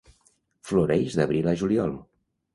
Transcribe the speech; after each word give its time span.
Floreix 0.69 1.19
d'abril 1.21 1.51
a 1.53 1.55
juliol. 1.63 1.95